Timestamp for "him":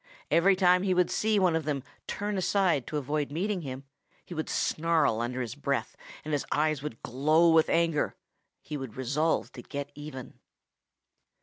3.61-3.83